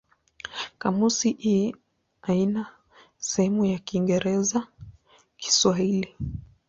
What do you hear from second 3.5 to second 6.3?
ya Kiingereza-Kiswahili.